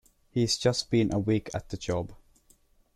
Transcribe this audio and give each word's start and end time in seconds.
He’s 0.31 0.57
just 0.57 0.89
been 0.89 1.13
a 1.13 1.19
week 1.19 1.51
at 1.53 1.69
the 1.69 1.77
job. 1.77 2.15